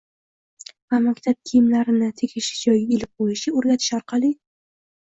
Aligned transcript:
va 0.93 0.99
maktab 1.03 1.37
kiyimlarini 1.51 2.09
tegishli 2.23 2.59
joyga 2.65 2.97
ilib 2.99 3.13
qo‘yishga 3.23 3.57
o‘rgatish 3.63 3.97
orqali 4.03 4.35